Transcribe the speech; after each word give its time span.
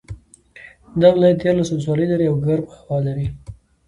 دا 1.01 1.07
ولایت 1.15 1.37
دیارلس 1.41 1.69
ولسوالۍ 1.71 2.05
لري 2.11 2.25
او 2.29 2.35
ګرمه 2.45 2.73
هوا 2.81 2.97
لري 3.07 3.27